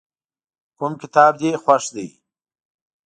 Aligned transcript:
کوم 0.77 0.93
کتاب 1.01 1.31
دې 1.41 1.51
خوښ 1.63 1.83
دی. 1.95 2.07